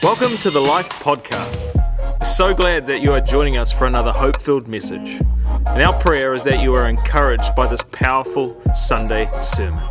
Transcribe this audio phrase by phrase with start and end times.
[0.00, 1.74] Welcome to the Life Podcast.
[2.20, 5.20] We're so glad that you are joining us for another hope filled message.
[5.66, 9.82] And our prayer is that you are encouraged by this powerful Sunday sermon.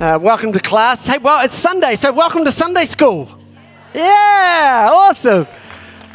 [0.00, 1.06] Uh, welcome to class.
[1.06, 3.28] Hey, well, it's Sunday, so welcome to Sunday school.
[3.94, 5.46] Yeah, awesome.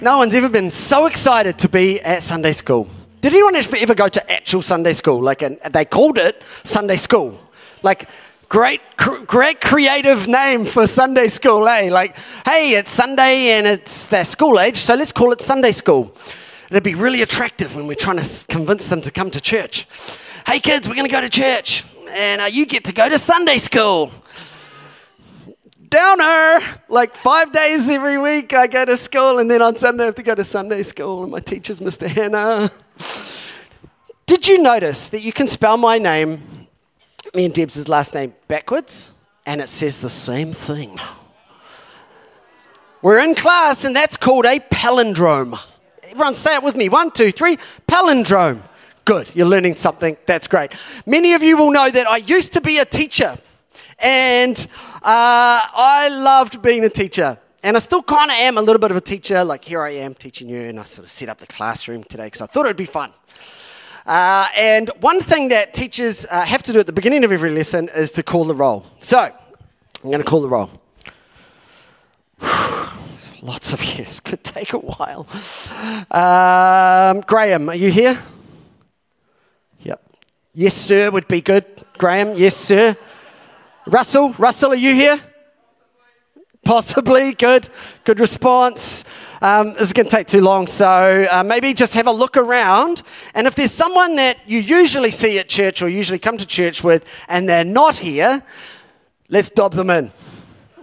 [0.02, 2.90] No one's ever been so excited to be at Sunday school.
[3.22, 5.22] Did anyone ever go to actual Sunday school?
[5.22, 7.40] Like, and they called it Sunday school.
[7.82, 8.10] Like,
[8.50, 11.90] great, great creative name for Sunday school, eh?
[11.92, 16.16] Like, hey, it's Sunday and it's their school age, so let's call it Sunday school.
[16.70, 19.88] It'd be really attractive when we're trying to convince them to come to church.
[20.46, 23.18] Hey, kids, we're going to go to church, and uh, you get to go to
[23.18, 24.12] Sunday school
[25.90, 26.60] downer.
[26.90, 30.16] Like five days every week, I go to school, and then on Sunday, I have
[30.16, 32.08] to go to Sunday school, and my teacher's Mr.
[32.08, 32.72] Hannah.
[34.26, 36.42] Did you notice that you can spell my name,
[37.38, 39.14] me and Deb's last name, backwards,
[39.46, 41.00] and it says the same thing?
[43.04, 45.58] We're in class, and that's called a palindrome.
[46.02, 46.90] Everyone say it with me.
[46.90, 47.58] One, two, three.
[47.88, 48.64] Palindrome.
[49.06, 49.30] Good.
[49.36, 50.18] You're learning something.
[50.26, 50.72] That's great.
[51.06, 53.38] Many of you will know that I used to be a teacher.
[54.00, 54.58] And
[54.96, 57.38] uh, I loved being a teacher.
[57.64, 59.44] And I still kind of am a little bit of a teacher.
[59.44, 62.26] Like, here I am teaching you, and I sort of set up the classroom today
[62.26, 63.14] because I thought it would be fun.
[64.08, 67.52] Uh, and one thing that teachers uh, have to do at the beginning of every
[67.52, 68.86] lesson is to call the roll.
[69.02, 69.34] So, I'm
[70.04, 70.70] going to call the roll.
[73.42, 74.20] Lots of years.
[74.24, 75.28] Could take a while.
[76.10, 78.24] Um, Graham, are you here?
[79.82, 80.02] Yep.
[80.54, 81.66] Yes, sir, would be good.
[81.98, 82.96] Graham, yes, sir.
[83.86, 85.20] Russell, Russell, are you here?
[86.64, 87.34] Possibly.
[87.34, 87.70] Good.
[88.04, 89.04] Good response.
[89.42, 92.38] Um, this is going to take too long, so uh, maybe just have a look
[92.38, 93.04] around.
[93.36, 96.84] And if there's someone that you usually see at church or usually come to church
[96.84, 98.42] with and they're not here,
[99.30, 100.12] let's dob them in.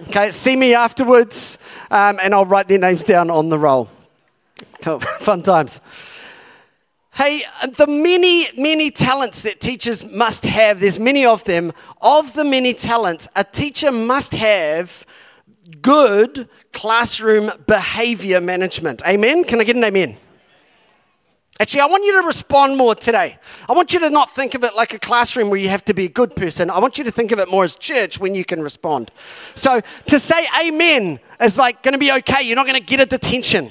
[0.09, 1.59] Okay, see me afterwards,
[1.91, 3.89] um, and I'll write their names down on the roll.
[4.83, 5.01] Cool.
[5.21, 5.81] Fun times.
[7.15, 7.45] Hey,
[7.77, 11.73] the many, many talents that teachers must have, there's many of them.
[12.03, 15.07] Of the many talents, a teacher must have
[15.81, 19.03] good classroom behavior management.
[19.07, 19.45] Amen?
[19.45, 20.17] Can I get an amen?
[21.61, 23.39] Actually, I want you to respond more today.
[23.69, 25.95] I want you to not think of it like a classroom where you have to
[25.95, 26.69] be a good person.
[26.69, 29.13] I want you to think of it more as church when you can respond.
[29.55, 32.43] So to say amen is like going to be okay.
[32.43, 33.71] You're not going to get a detention.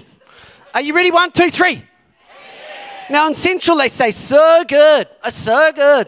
[0.74, 1.12] Are you ready?
[1.12, 1.84] One, two, three.
[3.10, 6.08] Now in Central they say so good, so good.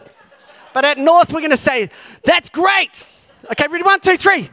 [0.72, 1.90] But at North we're going to say
[2.24, 3.06] that's great.
[3.50, 3.84] Okay, ready?
[3.84, 4.48] One, two, three.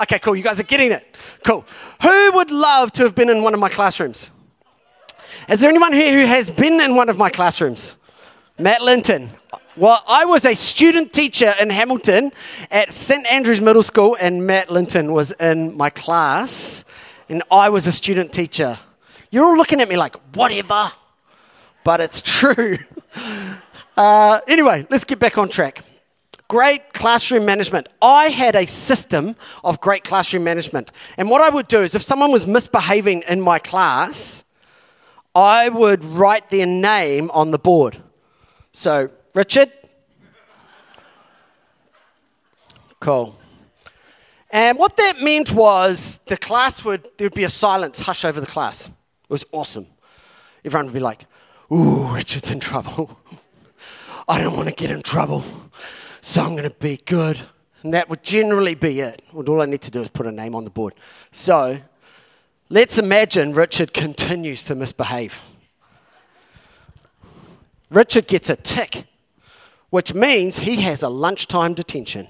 [0.00, 0.36] Okay, cool.
[0.36, 1.16] You guys are getting it.
[1.44, 1.64] Cool.
[2.02, 4.30] Who would love to have been in one of my classrooms?
[5.48, 7.96] Is there anyone here who has been in one of my classrooms?
[8.58, 9.30] Matt Linton.
[9.76, 12.32] Well, I was a student teacher in Hamilton
[12.70, 13.26] at St.
[13.26, 16.84] Andrews Middle School, and Matt Linton was in my class,
[17.28, 18.78] and I was a student teacher.
[19.30, 20.92] You're all looking at me like, whatever
[21.86, 22.78] but it's true.
[23.96, 25.82] Uh, anyway, let's get back on track.
[26.48, 27.88] Great classroom management.
[28.00, 30.92] I had a system of great classroom management.
[31.16, 34.44] And what I would do is if someone was misbehaving in my class,
[35.34, 38.02] I would write their name on the board.
[38.72, 39.72] So, Richard.
[43.00, 43.38] Cool.
[44.50, 48.40] And what that meant was the class would, there would be a silence, hush over
[48.40, 48.86] the class.
[48.88, 48.92] It
[49.28, 49.86] was awesome.
[50.64, 51.26] Everyone would be like,
[51.70, 53.18] Ooh, Richard's in trouble.
[54.28, 55.44] I don't want to get in trouble,
[56.26, 57.40] so I'm going to be good.
[57.84, 59.22] And that would generally be it.
[59.32, 60.92] all I need to do is put a name on the board.
[61.30, 61.78] So
[62.68, 65.40] let's imagine Richard continues to misbehave.
[67.90, 69.04] Richard gets a tick,
[69.90, 72.26] which means he has a lunchtime detention.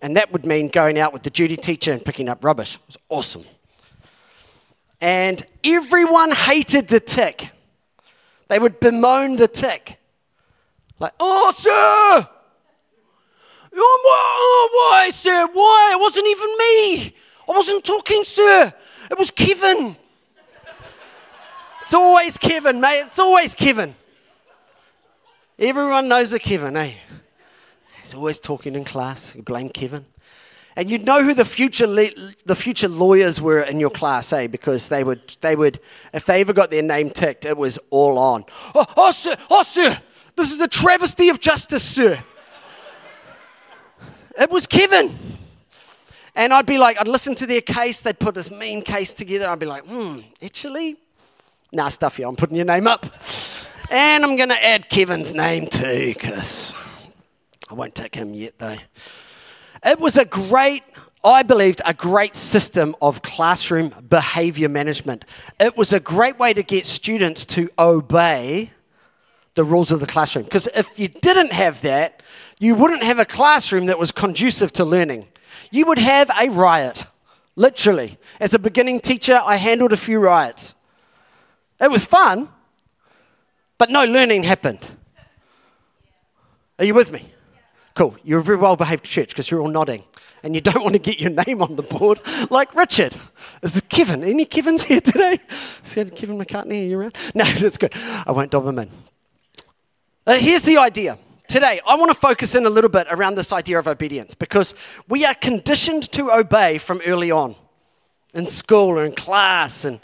[0.00, 2.76] And that would mean going out with the duty teacher and picking up rubbish.
[2.76, 3.44] It was awesome.
[5.00, 7.50] And everyone hated the tick.
[8.46, 9.98] They would bemoan the tick.
[11.00, 12.33] Like, oh, sir!
[13.76, 15.46] Oh, why, sir?
[15.52, 15.90] Why?
[15.94, 17.14] It wasn't even me.
[17.48, 18.72] I wasn't talking, sir.
[19.10, 19.96] It was Kevin.
[21.82, 23.04] It's always Kevin, mate.
[23.06, 23.94] It's always Kevin.
[25.58, 26.92] Everyone knows a Kevin, eh?
[28.02, 29.34] He's always talking in class.
[29.34, 30.06] You blame Kevin.
[30.76, 32.10] And you'd know who the future, le-
[32.44, 34.48] the future lawyers were in your class, eh?
[34.48, 35.78] Because they would, they would,
[36.12, 38.44] if they ever got their name ticked, it was all on.
[38.74, 40.00] Oh, oh sir, oh, sir,
[40.36, 42.24] this is a travesty of justice, sir.
[44.38, 45.14] It was Kevin.
[46.36, 49.48] And I'd be like, I'd listen to their case, they'd put this mean case together.
[49.48, 50.96] I'd be like, hmm, actually,
[51.72, 53.06] nah, stuff you, I'm putting your name up.
[53.90, 56.74] And I'm going to add Kevin's name too, because
[57.70, 58.76] I won't take him yet, though.
[59.84, 60.82] It was a great
[61.24, 65.24] I believed, a great system of classroom behavior management.
[65.58, 68.72] It was a great way to get students to obey
[69.54, 70.44] the rules of the classroom.
[70.44, 72.22] Because if you didn't have that,
[72.58, 75.26] you wouldn't have a classroom that was conducive to learning.
[75.70, 77.04] You would have a riot,
[77.56, 78.18] literally.
[78.40, 80.74] As a beginning teacher, I handled a few riots.
[81.80, 82.48] It was fun,
[83.78, 84.96] but no learning happened.
[86.78, 87.30] Are you with me?
[87.94, 88.16] Cool.
[88.24, 90.04] You're a very well behaved church because you're all nodding
[90.42, 92.20] and you don't want to get your name on the board
[92.50, 93.14] like Richard.
[93.62, 94.24] Is it Kevin?
[94.24, 95.40] Any Kevins here today?
[95.84, 96.82] Is Kevin McCartney?
[96.82, 97.16] Are you around?
[97.34, 97.92] No, that's good.
[97.94, 98.90] I won't dob him in.
[100.26, 101.18] Uh, here's the idea.
[101.48, 104.74] Today, I want to focus in a little bit around this idea of obedience because
[105.06, 107.54] we are conditioned to obey from early on
[108.32, 110.00] in school or in class and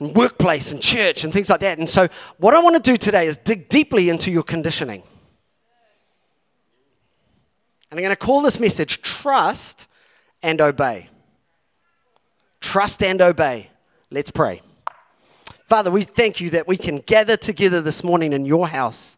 [0.00, 1.78] workplace and church and things like that.
[1.78, 2.08] And so,
[2.38, 5.04] what I want to do today is dig deeply into your conditioning.
[7.90, 9.86] And I'm going to call this message Trust
[10.42, 11.08] and Obey.
[12.60, 13.70] Trust and Obey.
[14.10, 14.62] Let's pray.
[15.66, 19.16] Father, we thank you that we can gather together this morning in your house.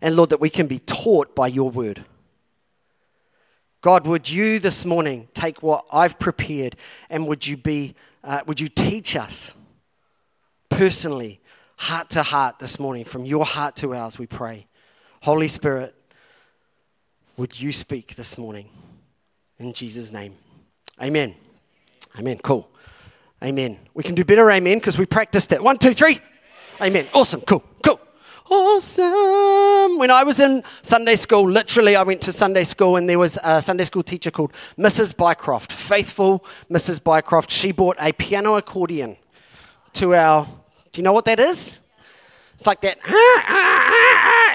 [0.00, 2.04] And Lord, that we can be taught by your word.
[3.82, 6.76] God, would you this morning take what I've prepared
[7.10, 9.54] and would you be, uh, would you teach us
[10.70, 11.40] personally,
[11.76, 14.66] heart to heart this morning, from your heart to ours, we pray.
[15.22, 15.94] Holy Spirit,
[17.36, 18.68] would you speak this morning?
[19.58, 20.36] In Jesus' name.
[21.00, 21.34] Amen.
[22.18, 22.38] Amen.
[22.42, 22.68] Cool.
[23.42, 23.78] Amen.
[23.92, 25.62] We can do better, amen, because we practiced it.
[25.62, 26.20] One, two, three.
[26.80, 27.08] Amen.
[27.12, 27.40] Awesome.
[27.40, 27.64] Cool.
[27.82, 28.00] Cool.
[28.48, 29.98] Awesome.
[29.98, 33.38] When I was in Sunday school, literally, I went to Sunday school and there was
[33.42, 35.14] a Sunday school teacher called Mrs.
[35.14, 37.00] Bycroft, faithful Mrs.
[37.00, 37.50] Bycroft.
[37.50, 39.16] She bought a piano accordion
[39.94, 40.44] to our.
[40.92, 41.80] Do you know what that is?
[42.54, 42.98] It's like that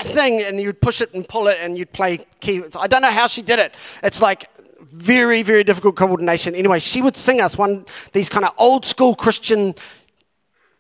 [0.06, 2.76] thing, and you'd push it and pull it, and you'd play keys.
[2.76, 3.76] I don't know how she did it.
[4.04, 4.50] It's like
[4.98, 6.56] very, very difficult coordination.
[6.56, 9.76] Anyway, she would sing us one these kind of old school Christian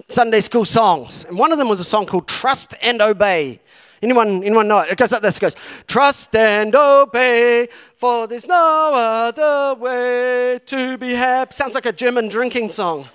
[0.10, 3.60] Sunday school songs, and one of them was a song called "Trust and Obey."
[4.02, 4.92] Anyone, anyone know it?
[4.92, 5.38] It goes like this.
[5.38, 5.56] It goes,
[5.88, 11.56] trust and obey, for there's no other way to be happy.
[11.56, 13.08] Sounds like a German drinking song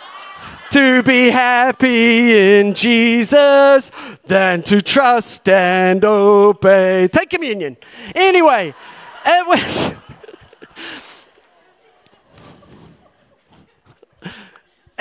[0.70, 3.90] to be happy in Jesus
[4.26, 7.08] than to trust and obey.
[7.08, 7.78] Take communion.
[8.14, 8.74] Anyway,
[9.24, 9.99] it was.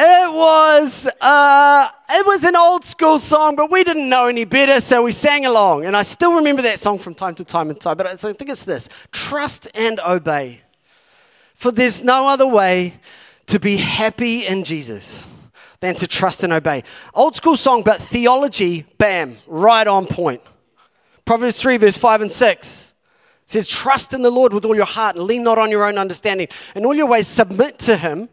[0.02, 4.80] It was uh, it was an old school song, but we didn't know any better,
[4.80, 5.84] so we sang along.
[5.84, 7.98] And I still remember that song from time to time and time.
[7.98, 10.62] But I think it's this: trust and obey,
[11.54, 12.94] for there's no other way
[13.48, 15.28] to be happy in Jesus
[15.82, 16.86] than to trust and obey.
[17.14, 20.42] Old school song, but theology, bam, right on point.
[21.26, 22.94] Proverbs 3, verse 5 and 6
[23.46, 25.98] says, Trust in the Lord with all your heart and lean not on your own
[25.98, 26.48] understanding.
[26.76, 28.30] In all your ways, submit to Him.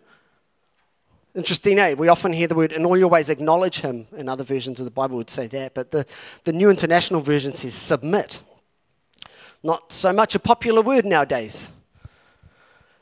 [1.36, 1.92] Interesting, eh?
[1.92, 4.06] We often hear the word, in all your ways, acknowledge Him.
[4.16, 6.06] In other versions of the Bible would say that, but the,
[6.44, 8.40] the New International Version says submit.
[9.62, 11.68] Not so much a popular word nowadays.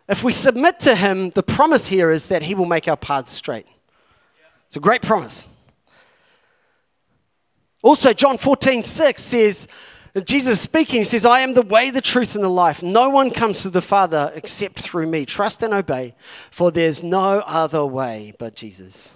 [0.09, 3.31] If we submit to Him, the promise here is that He will make our paths
[3.31, 3.69] straight.
[4.67, 5.47] It's a great promise.
[7.83, 9.69] Also, John 14, 6 says,
[10.23, 12.83] Jesus speaking he says, I am the way, the truth, and the life.
[12.83, 15.27] No one comes to the Father except through me.
[15.27, 16.15] Trust and obey,
[16.51, 19.13] for there's no other way but Jesus.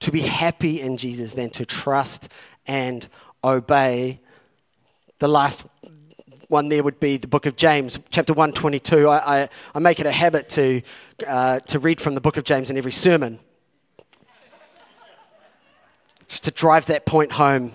[0.00, 2.30] To be happy in Jesus than to trust
[2.66, 3.06] and
[3.44, 4.20] obey.
[5.18, 5.66] The last
[6.48, 9.08] one there would be the book of James, chapter 122.
[9.08, 10.80] I, I, I make it a habit to,
[11.26, 13.40] uh, to read from the book of James in every sermon
[16.28, 17.72] just to drive that point home,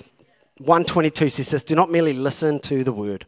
[0.66, 3.26] 122 says this do not merely listen to the word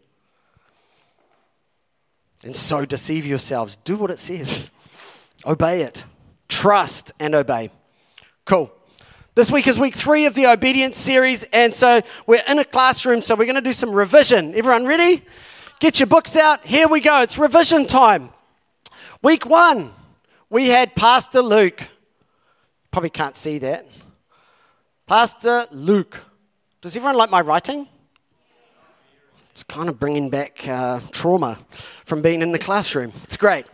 [2.44, 3.78] and so deceive yourselves.
[3.84, 4.72] Do what it says,
[5.46, 6.04] obey it,
[6.48, 7.70] trust and obey.
[8.46, 8.72] Cool.
[9.36, 13.22] This week is week three of the obedience series, and so we're in a classroom,
[13.22, 14.54] so we're going to do some revision.
[14.54, 15.24] Everyone ready?
[15.80, 16.63] Get your books out.
[16.66, 17.22] Here we go.
[17.22, 18.30] It's revision time.
[19.24, 19.92] Week one,
[20.50, 21.82] we had Pastor Luke.
[22.92, 23.88] Probably can't see that.
[25.08, 26.20] Pastor Luke.
[26.84, 27.88] Does everyone like my writing?
[29.52, 31.60] It's kind of bringing back uh, trauma
[32.04, 33.13] from being in the classroom.
[33.24, 33.68] It's great.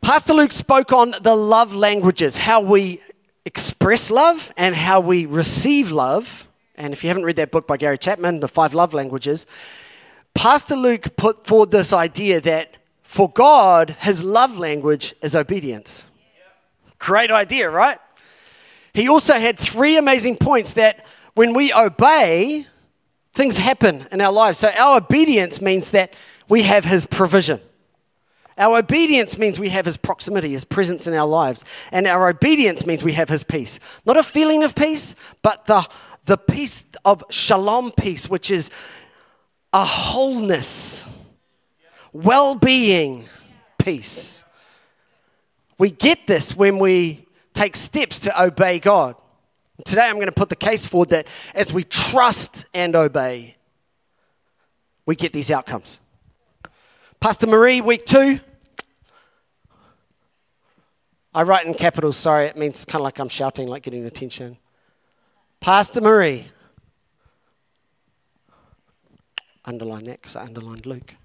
[0.00, 3.02] Pastor Luke spoke on the love languages, how we
[3.44, 6.46] express love and how we receive love.
[6.76, 9.44] And if you haven't read that book by Gary Chapman, The Five Love Languages,
[10.34, 16.06] Pastor Luke put forward this idea that for God, his love language is obedience.
[17.00, 17.98] Great idea, right?
[18.94, 22.66] He also had three amazing points that when we obey,
[23.32, 24.58] things happen in our lives.
[24.58, 26.14] So our obedience means that
[26.48, 27.60] we have His provision.
[28.56, 31.64] Our obedience means we have His proximity, His presence in our lives.
[31.92, 33.78] And our obedience means we have His peace.
[34.04, 35.86] Not a feeling of peace, but the,
[36.24, 38.70] the peace of shalom peace, which is
[39.72, 41.06] a wholeness,
[42.12, 43.28] well being
[43.78, 44.42] peace.
[45.78, 47.27] We get this when we
[47.58, 49.16] take steps to obey God.
[49.84, 53.56] Today I'm going to put the case forward that as we trust and obey,
[55.06, 55.98] we get these outcomes.
[57.18, 58.38] Pastor Marie, week two.
[61.34, 64.56] I write in capitals, sorry, it means kind of like I'm shouting, like getting attention.
[65.58, 66.46] Pastor Marie.
[69.64, 71.16] Underline that because I underlined Luke.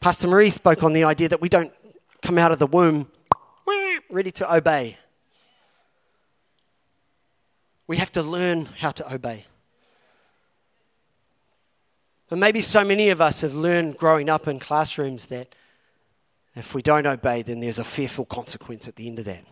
[0.00, 1.72] Pastor Marie spoke on the idea that we don't
[2.20, 3.08] come out of the womb
[4.10, 4.96] ready to obey.
[7.86, 9.44] We have to learn how to obey.
[12.28, 15.54] But maybe so many of us have learned growing up in classrooms that
[16.56, 19.44] if we don't obey, then there's a fearful consequence at the end of that.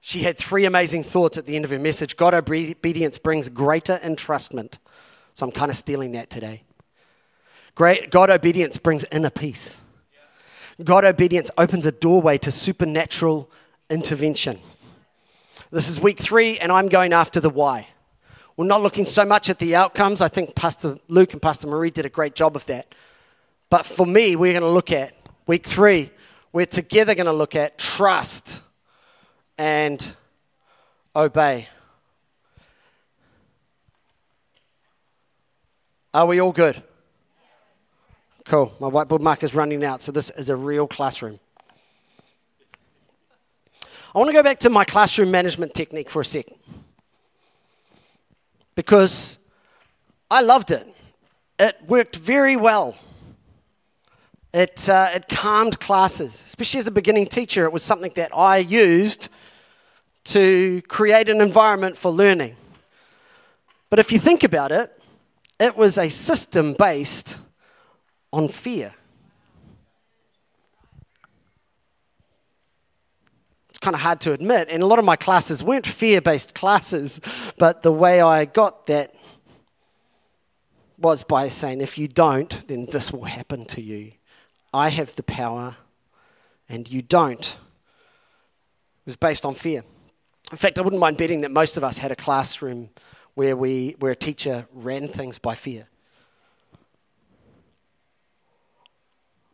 [0.00, 2.16] She had three amazing thoughts at the end of her message.
[2.16, 4.78] God obedience brings greater entrustment.
[5.32, 6.62] So I'm kind of stealing that today.
[7.74, 9.80] Great, God obedience brings inner peace.
[10.82, 13.48] God obedience opens a doorway to supernatural
[13.88, 14.58] intervention.
[15.70, 17.88] This is week three, and I'm going after the why.
[18.56, 20.20] We're not looking so much at the outcomes.
[20.20, 22.92] I think Pastor Luke and Pastor Marie did a great job of that.
[23.70, 25.14] But for me, we're going to look at
[25.46, 26.10] week three,
[26.52, 28.62] we're together going to look at trust
[29.58, 30.14] and
[31.14, 31.68] obey.
[36.12, 36.82] Are we all good?
[38.44, 38.74] Cool.
[38.78, 41.40] My whiteboard marker is running out, so this is a real classroom.
[44.14, 46.56] I want to go back to my classroom management technique for a second
[48.74, 49.38] because
[50.30, 50.86] I loved it.
[51.58, 52.96] It worked very well.
[54.52, 57.64] It, uh, it calmed classes, especially as a beginning teacher.
[57.64, 59.30] It was something that I used
[60.24, 62.56] to create an environment for learning.
[63.88, 64.92] But if you think about it,
[65.58, 67.38] it was a system based
[68.34, 68.92] on fear.
[73.68, 74.68] It's kind of hard to admit.
[74.70, 77.20] And a lot of my classes weren't fear based classes,
[77.58, 79.14] but the way I got that
[80.98, 84.12] was by saying, if you don't, then this will happen to you.
[84.72, 85.76] I have the power,
[86.68, 87.44] and you don't.
[87.46, 89.84] It was based on fear.
[90.50, 92.90] In fact, I wouldn't mind betting that most of us had a classroom
[93.34, 95.88] where, we, where a teacher ran things by fear.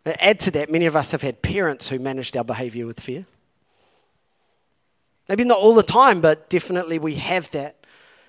[0.06, 3.00] Uh, add to that, many of us have had parents who managed our behavior with
[3.00, 3.26] fear.
[5.28, 7.76] Maybe not all the time, but definitely we have that.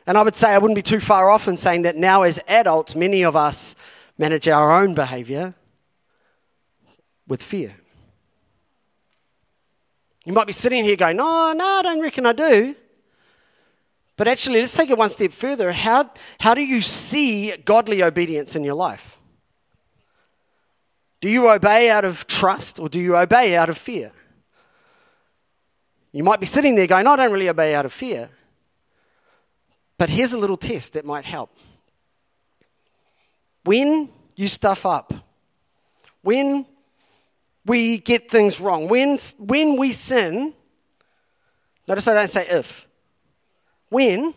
[0.05, 2.39] And I would say I wouldn't be too far off in saying that now, as
[2.47, 3.75] adults, many of us
[4.17, 5.53] manage our own behavior
[7.27, 7.75] with fear.
[10.25, 12.75] You might be sitting here going, No, no, I don't reckon I do.
[14.17, 15.71] But actually, let's take it one step further.
[15.71, 19.17] How, how do you see godly obedience in your life?
[21.21, 24.11] Do you obey out of trust or do you obey out of fear?
[26.11, 28.29] You might be sitting there going, I don't really obey out of fear.
[29.97, 31.55] But here's a little test that might help.
[33.63, 35.13] When you stuff up,
[36.23, 36.65] when
[37.65, 40.53] we get things wrong, when, when we sin,
[41.87, 42.87] notice I don't say if,
[43.89, 44.33] when,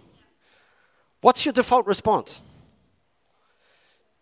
[1.22, 2.42] what's your default response?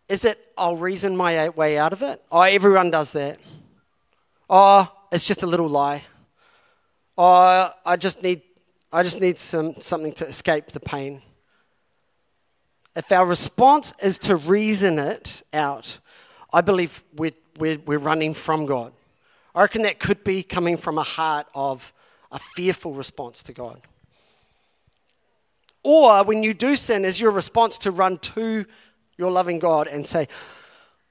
[0.09, 2.23] Is it, I'll reason my way out of it?
[2.31, 3.39] Oh, everyone does that.
[4.51, 6.03] Oh, it's just a little lie
[7.17, 8.43] or I just need,
[8.93, 11.23] I just need some, something to escape the pain.
[12.95, 15.99] If our response is to reason it out,
[16.53, 18.93] I believe we're, we're, we're running from God.
[19.55, 21.93] I reckon that could be coming from a heart of
[22.31, 23.81] a fearful response to God.
[25.83, 28.67] Or when you do sin, is your response to run to
[29.17, 30.29] your loving God and say,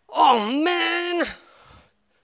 [0.09, 1.25] Oh man,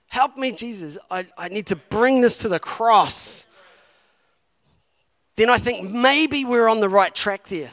[0.08, 0.98] help me, Jesus.
[1.10, 3.46] I, I need to bring this to the cross
[5.38, 7.70] then I think maybe we're on the right track there.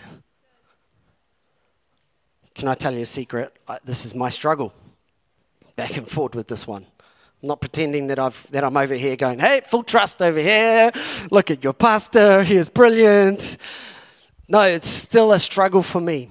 [2.54, 3.58] Can I tell you a secret?
[3.84, 4.72] This is my struggle.
[5.76, 6.86] Back and forth with this one.
[7.42, 10.92] I'm not pretending that, I've, that I'm over here going, hey, full trust over here.
[11.32, 12.44] Look at your pastor.
[12.44, 13.58] He is brilliant.
[14.48, 16.30] No, it's still a struggle for me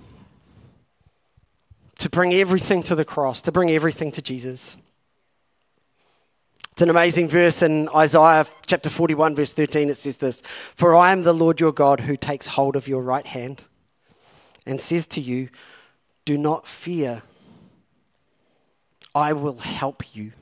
[1.98, 4.76] to bring everything to the cross, to bring everything to Jesus.
[6.72, 9.90] It's an amazing verse in Isaiah chapter 41, verse 13.
[9.90, 13.00] It says this For I am the Lord your God who takes hold of your
[13.00, 13.62] right hand
[14.66, 15.50] and says to you,
[16.24, 17.22] Do not fear.
[19.14, 20.32] I will help you.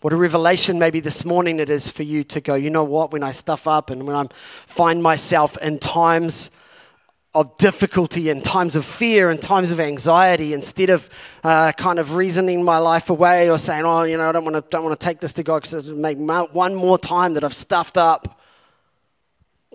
[0.00, 3.12] What a revelation maybe this morning it is for you to go, you know what,
[3.12, 6.50] when I stuff up and when I find myself in times
[7.36, 11.10] of difficulty and times of fear and times of anxiety, instead of
[11.44, 14.56] uh, kind of reasoning my life away or saying, oh, you know, I don't want
[14.56, 17.44] to, don't want to take this to God because it's make one more time that
[17.44, 18.40] I've stuffed up.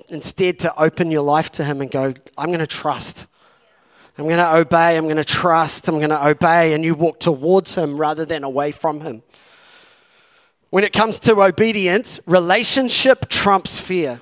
[0.10, 3.28] Instead, to open your life to Him and go, I'm going to trust.
[4.18, 4.98] I'm going to obey.
[4.98, 5.88] I'm going to trust.
[5.88, 6.74] I'm going to obey.
[6.74, 9.22] And you walk towards Him rather than away from Him.
[10.72, 14.22] When it comes to obedience, relationship trumps fear.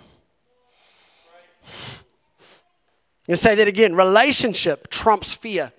[1.67, 5.71] I'm say that again relationship trumps fear.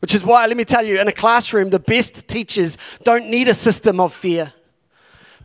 [0.00, 3.46] Which is why, let me tell you, in a classroom, the best teachers don't need
[3.46, 4.52] a system of fear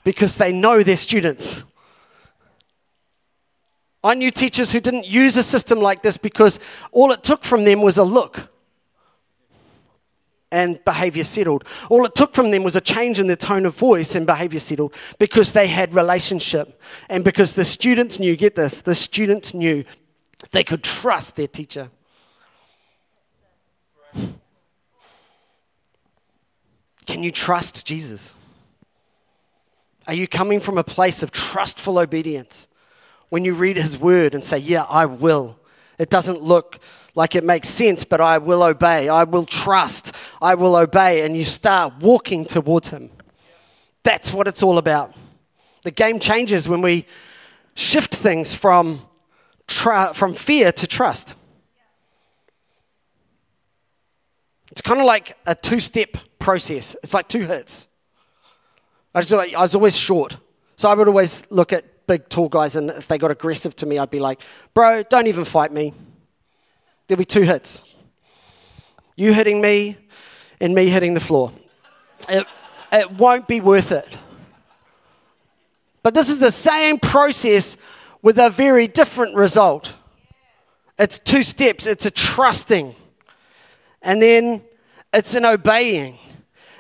[0.03, 1.63] because they know their students.
[4.03, 6.59] I knew teachers who didn't use a system like this because
[6.91, 8.49] all it took from them was a look
[10.51, 11.63] and behavior settled.
[11.89, 14.59] All it took from them was a change in their tone of voice and behavior
[14.59, 19.83] settled because they had relationship and because the students knew, get this, the students knew
[20.51, 21.89] they could trust their teacher.
[27.05, 28.35] Can you trust Jesus?
[30.07, 32.67] Are you coming from a place of trustful obedience
[33.29, 35.57] when you read his word and say, Yeah, I will?
[35.97, 36.79] It doesn't look
[37.17, 39.09] like it makes sense, but I will obey.
[39.09, 40.15] I will trust.
[40.39, 41.25] I will obey.
[41.25, 43.09] And you start walking towards Him.
[44.03, 45.15] That's what it's all about.
[45.81, 47.07] The game changes when we
[47.73, 49.01] shift things from,
[49.67, 51.35] from fear to trust.
[54.71, 57.87] It's kind of like a two step process, it's like two hits.
[59.13, 60.37] I was, I was always short.
[60.75, 63.85] So I would always look at big, tall guys, and if they got aggressive to
[63.85, 64.41] me, I'd be like,
[64.73, 65.93] bro, don't even fight me.
[67.07, 67.81] There'll be two hits
[69.17, 69.97] you hitting me
[70.61, 71.51] and me hitting the floor.
[72.29, 72.45] It,
[72.93, 74.07] it won't be worth it.
[76.03, 77.75] But this is the same process
[78.21, 79.93] with a very different result.
[80.99, 82.95] It's two steps it's a trusting,
[84.01, 84.61] and then
[85.13, 86.17] it's an obeying.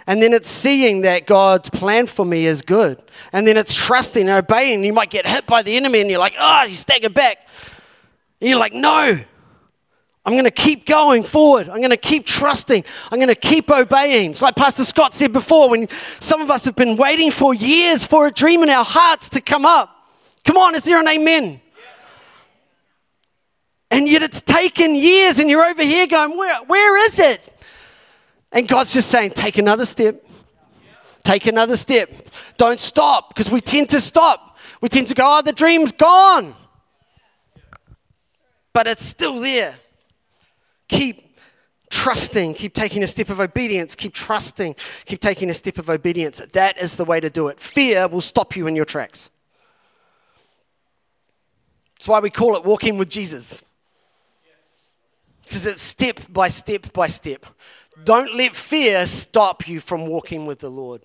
[0.09, 3.01] And then it's seeing that God's plan for me is good.
[3.33, 4.85] And then it's trusting and obeying.
[4.85, 7.45] You might get hit by the enemy and you're like, oh, you stagger back.
[8.39, 9.19] And you're like, no,
[10.25, 11.67] I'm going to keep going forward.
[11.67, 12.85] I'm going to keep trusting.
[13.11, 14.31] I'm going to keep obeying.
[14.31, 18.05] It's like Pastor Scott said before when some of us have been waiting for years
[18.05, 19.96] for a dream in our hearts to come up.
[20.47, 21.59] Come on, is there an amen?
[23.91, 27.61] And yet it's taken years, and you're over here going, Where, where is it?
[28.53, 30.25] And God's just saying, Take another step.
[31.23, 32.09] Take another step.
[32.57, 34.57] Don't stop, because we tend to stop.
[34.79, 36.55] We tend to go, Oh, the dream's gone.
[38.71, 39.75] But it's still there
[40.87, 41.37] keep
[41.89, 46.39] trusting, keep taking a step of obedience, keep trusting, keep taking a step of obedience.
[46.53, 47.59] That is the way to do it.
[47.59, 49.29] Fear will stop you in your tracks.
[51.97, 53.63] That's why we call it walking with Jesus.
[55.43, 57.45] Because it's step by step by step.
[58.03, 61.01] Don't let fear stop you from walking with the Lord.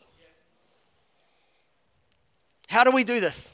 [2.69, 3.53] How do we do this?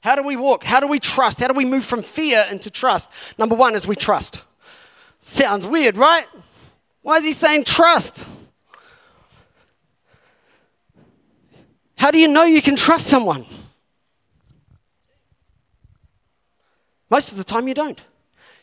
[0.00, 0.64] How do we walk?
[0.64, 1.40] How do we trust?
[1.40, 3.10] How do we move from fear into trust?
[3.38, 4.42] Number one is we trust.
[5.18, 6.26] Sounds weird, right?
[7.02, 8.28] Why is he saying trust?
[11.96, 13.46] How do you know you can trust someone?
[17.14, 18.02] Most of the time, you don't.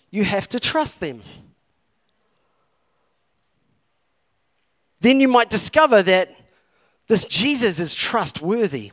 [0.10, 1.22] You have to trust them.
[5.00, 6.36] Then you might discover that
[7.08, 8.92] this Jesus is trustworthy.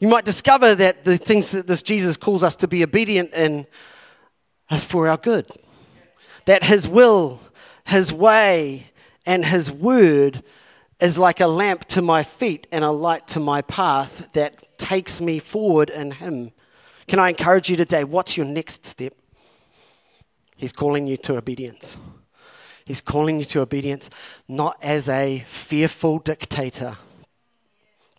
[0.00, 3.68] You might discover that the things that this Jesus calls us to be obedient in
[4.72, 5.46] is for our good.
[6.46, 7.38] That His will,
[7.84, 8.90] His way,
[9.24, 10.42] and His word
[10.98, 15.20] is like a lamp to my feet and a light to my path that takes
[15.20, 16.50] me forward in Him.
[17.08, 18.02] Can I encourage you today?
[18.02, 19.14] What's your next step?
[20.56, 21.96] He's calling you to obedience.
[22.84, 24.10] He's calling you to obedience
[24.48, 26.96] not as a fearful dictator,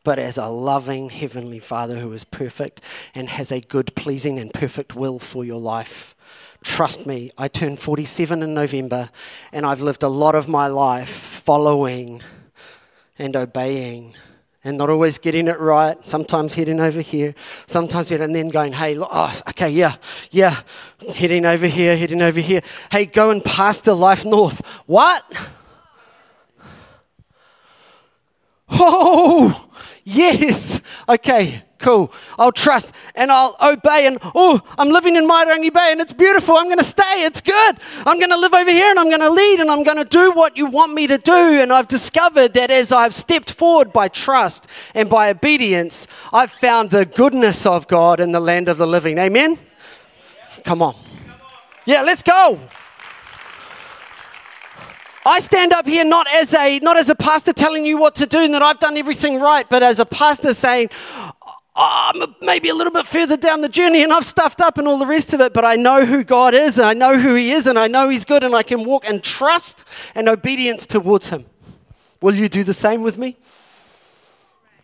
[0.05, 2.79] but as a loving Heavenly Father who is perfect
[3.13, 6.15] and has a good, pleasing, and perfect will for your life.
[6.63, 9.09] Trust me, I turned 47 in November,
[9.51, 12.21] and I've lived a lot of my life following
[13.19, 14.15] and obeying
[14.67, 17.33] and not always getting it right, sometimes heading over here,
[17.67, 19.95] sometimes and then going, hey, look, oh, okay, yeah,
[20.29, 20.59] yeah,
[21.15, 22.61] heading over here, heading over here.
[22.91, 24.59] Hey, go and pastor Life North.
[24.85, 25.23] What?
[28.69, 29.69] Oh,
[30.03, 30.81] yes.
[31.07, 32.11] Okay, cool.
[32.37, 34.07] I'll trust and I'll obey.
[34.07, 36.55] And oh, I'm living in Mairangi Bay and it's beautiful.
[36.55, 37.23] I'm going to stay.
[37.23, 37.77] It's good.
[38.05, 40.05] I'm going to live over here and I'm going to lead and I'm going to
[40.05, 41.61] do what you want me to do.
[41.61, 46.91] And I've discovered that as I've stepped forward by trust and by obedience, I've found
[46.91, 49.17] the goodness of God in the land of the living.
[49.17, 49.59] Amen?
[50.63, 50.95] Come on.
[51.85, 52.59] Yeah, let's go.
[55.27, 58.25] I stand up here not as a not as a pastor telling you what to
[58.25, 60.89] do and that I've done everything right, but as a pastor saying,
[61.77, 64.87] oh, I'm maybe a little bit further down the journey and I've stuffed up and
[64.87, 67.35] all the rest of it, but I know who God is and I know who
[67.35, 69.85] He is and I know He's good and I can walk in trust
[70.15, 71.45] and obedience towards Him.
[72.19, 73.37] Will you do the same with me?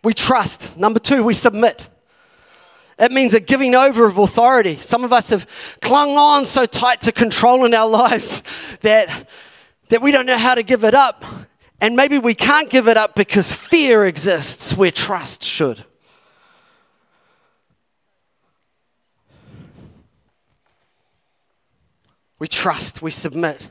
[0.04, 0.76] We trust.
[0.76, 1.88] Number two, we submit.
[2.98, 4.76] It means a giving over of authority.
[4.76, 5.46] Some of us have
[5.80, 8.42] clung on so tight to control in our lives
[8.82, 9.28] that
[9.88, 11.24] that we don't know how to give it up.
[11.80, 15.84] And maybe we can't give it up because fear exists where trust should.
[22.44, 23.70] We trust, we submit,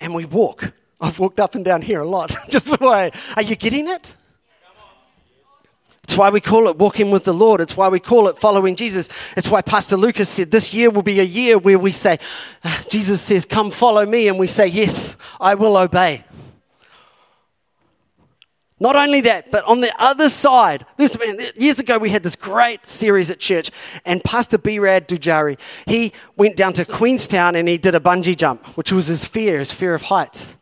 [0.00, 0.72] and we walk.
[1.00, 2.32] I've walked up and down here a lot.
[2.48, 3.10] Just the way.
[3.34, 4.14] Are you getting it?
[6.04, 7.60] It's why we call it walking with the Lord.
[7.60, 9.08] It's why we call it following Jesus.
[9.36, 12.20] It's why Pastor Lucas said this year will be a year where we say,
[12.62, 14.28] ah, Jesus says, Come follow me.
[14.28, 16.22] And we say, Yes, I will obey.
[18.80, 21.16] Not only that, but on the other side, this,
[21.56, 23.70] years ago we had this great series at church,
[24.04, 28.66] and Pastor Birad Dujari, he went down to Queenstown and he did a bungee jump,
[28.76, 30.56] which was his fear, his fear of heights.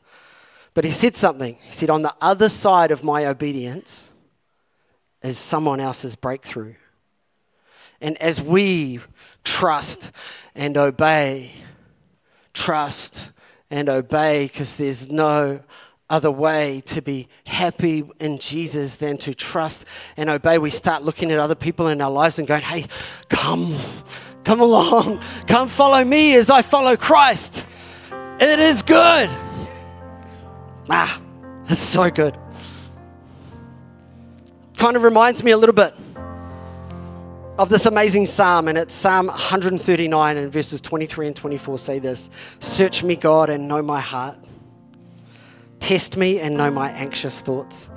[0.74, 1.56] But he said something.
[1.62, 4.12] He said, On the other side of my obedience,
[5.22, 6.74] is someone else's breakthrough.
[8.00, 9.00] And as we
[9.44, 10.10] trust
[10.54, 11.52] and obey,
[12.52, 13.30] trust
[13.70, 15.60] and obey, because there's no
[16.12, 19.84] other way to be happy in Jesus than to trust
[20.16, 22.86] and obey, we start looking at other people in our lives and going, hey,
[23.28, 23.76] come,
[24.44, 27.66] come along, come follow me as I follow Christ.
[28.38, 29.30] It is good.
[30.88, 31.20] Ah,
[31.68, 32.36] it's so good
[34.82, 35.94] kind of reminds me a little bit
[37.56, 42.30] of this amazing psalm, and it's Psalm 139 and verses 23 and 24 say this
[42.58, 44.36] Search me, God, and know my heart.
[45.82, 47.90] Test me and know my anxious thoughts.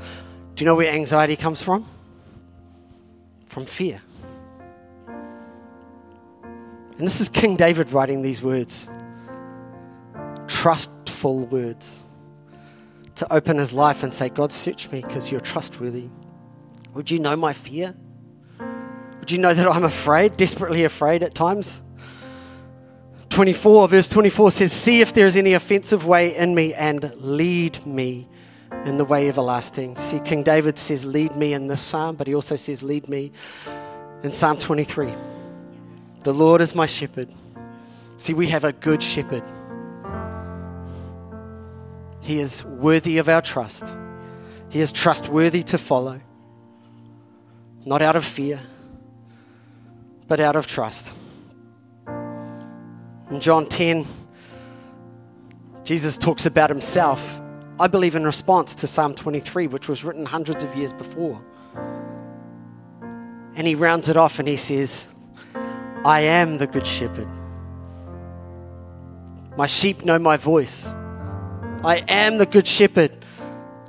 [0.56, 1.86] Do you know where anxiety comes from?
[3.46, 4.02] From fear.
[6.98, 8.90] And this is King David writing these words
[10.48, 12.02] trustful words
[13.14, 16.10] to open his life and say, God, search me because you're trustworthy.
[16.96, 17.94] Would you know my fear?
[19.20, 21.84] Would you know that I'm afraid, desperately afraid at times?
[23.36, 27.86] 24, verse 24 says, See if there is any offensive way in me and lead
[27.86, 28.30] me
[28.86, 29.98] in the way everlasting.
[29.98, 33.34] See, King David says, Lead me in this psalm, but he also says, Lead me
[34.24, 35.14] in Psalm 23.
[36.22, 37.28] The Lord is my shepherd.
[38.16, 39.44] See, we have a good shepherd.
[42.22, 43.94] He is worthy of our trust,
[44.70, 46.22] He is trustworthy to follow
[47.86, 48.62] not out of fear,
[50.26, 51.12] but out of trust.
[53.30, 54.06] In John 10,
[55.84, 57.42] Jesus talks about himself,
[57.80, 61.44] I believe, in response to Psalm 23, which was written hundreds of years before.
[63.56, 65.08] And he rounds it off and he says,
[66.04, 67.28] I am the good shepherd.
[69.58, 70.88] My sheep know my voice.
[71.84, 73.26] I am the good shepherd.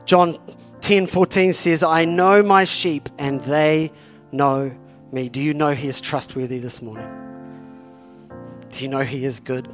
[0.06, 0.38] John
[0.80, 3.92] 10 14 says, I know my sheep and they
[4.32, 4.74] know
[5.12, 5.28] me.
[5.28, 7.25] Do you know he is trustworthy this morning?
[8.70, 9.68] Do you know he is good?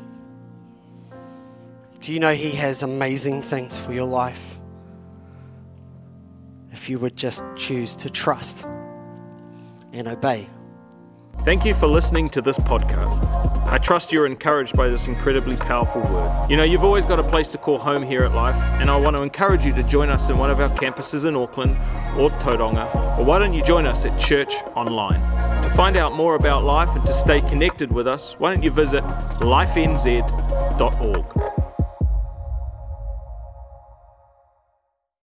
[2.00, 4.58] Do you know he has amazing things for your life?
[6.72, 8.64] If you would just choose to trust
[9.92, 10.48] and obey.
[11.44, 13.24] Thank you for listening to this podcast.
[13.66, 16.46] I trust you're encouraged by this incredibly powerful word.
[16.48, 18.96] You know, you've always got a place to call home here at Life, and I
[18.96, 21.76] want to encourage you to join us in one of our campuses in Auckland
[22.18, 25.20] or Tauranga, or why don't you join us at Church Online?
[25.62, 28.70] To find out more about Life and to stay connected with us, why don't you
[28.70, 29.02] visit
[29.40, 30.02] lifenz.org.